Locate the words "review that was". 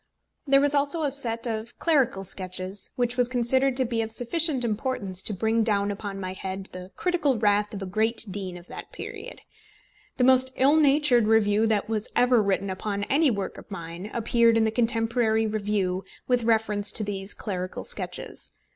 11.27-12.09